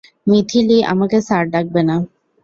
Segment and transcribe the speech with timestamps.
[0.27, 1.95] মিথিলি, আমাকে স্যার ডাকবে না।